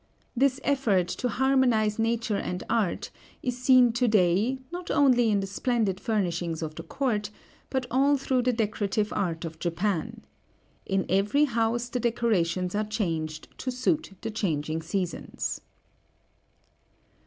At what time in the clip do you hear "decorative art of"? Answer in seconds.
8.51-9.59